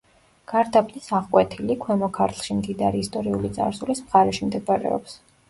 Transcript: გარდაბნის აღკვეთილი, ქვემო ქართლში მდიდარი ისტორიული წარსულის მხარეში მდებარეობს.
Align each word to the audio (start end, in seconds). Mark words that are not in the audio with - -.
გარდაბნის 0.51 1.09
აღკვეთილი, 1.17 1.75
ქვემო 1.83 2.09
ქართლში 2.15 2.57
მდიდარი 2.63 3.03
ისტორიული 3.07 3.53
წარსულის 3.59 4.03
მხარეში 4.09 4.51
მდებარეობს. 4.51 5.17